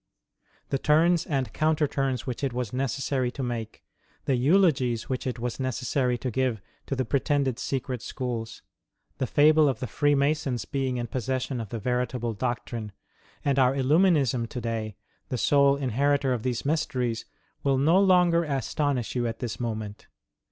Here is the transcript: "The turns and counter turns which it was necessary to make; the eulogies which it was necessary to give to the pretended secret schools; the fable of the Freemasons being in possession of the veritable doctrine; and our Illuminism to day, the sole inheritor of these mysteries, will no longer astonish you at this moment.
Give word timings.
"The 0.71 0.79
turns 0.79 1.27
and 1.27 1.53
counter 1.53 1.87
turns 1.87 2.25
which 2.25 2.43
it 2.43 2.53
was 2.53 2.73
necessary 2.73 3.29
to 3.33 3.43
make; 3.43 3.83
the 4.25 4.35
eulogies 4.35 5.09
which 5.09 5.27
it 5.27 5.37
was 5.37 5.59
necessary 5.59 6.17
to 6.17 6.31
give 6.31 6.59
to 6.87 6.95
the 6.95 7.05
pretended 7.05 7.59
secret 7.59 8.01
schools; 8.01 8.63
the 9.19 9.27
fable 9.27 9.69
of 9.69 9.79
the 9.79 9.85
Freemasons 9.85 10.65
being 10.65 10.97
in 10.97 11.05
possession 11.05 11.61
of 11.61 11.69
the 11.69 11.77
veritable 11.77 12.33
doctrine; 12.33 12.93
and 13.45 13.59
our 13.59 13.75
Illuminism 13.75 14.49
to 14.49 14.59
day, 14.59 14.95
the 15.29 15.37
sole 15.37 15.75
inheritor 15.75 16.33
of 16.33 16.41
these 16.41 16.65
mysteries, 16.65 17.25
will 17.61 17.77
no 17.77 17.99
longer 18.01 18.43
astonish 18.43 19.13
you 19.13 19.27
at 19.27 19.37
this 19.37 19.59
moment. 19.59 20.07